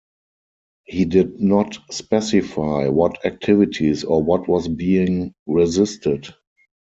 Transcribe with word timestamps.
He 0.85 1.05
did 1.05 1.39
not 1.39 1.77
specify 1.91 2.87
what 2.87 3.23
activities 3.23 4.03
or 4.03 4.23
what 4.23 4.47
was 4.47 4.67
being 4.67 5.35
resisted. 5.45 6.33